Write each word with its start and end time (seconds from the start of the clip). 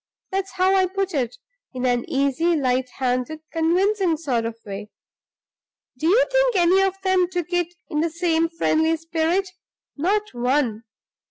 That's 0.31 0.53
how 0.53 0.73
I 0.75 0.87
put 0.87 1.13
it, 1.13 1.37
in 1.75 1.85
an 1.85 2.09
easy, 2.09 2.55
light 2.55 2.89
handed, 2.97 3.41
convincing 3.51 4.17
sort 4.17 4.45
of 4.45 4.55
way. 4.65 4.89
Do 5.95 6.07
you 6.07 6.25
think 6.31 6.55
any 6.55 6.81
of 6.81 6.99
them 7.03 7.27
took 7.29 7.53
it 7.53 7.75
in 7.87 7.99
the 7.99 8.09
same 8.09 8.49
friendly 8.49 8.97
spirit? 8.97 9.51
Not 9.95 10.33
one! 10.33 10.85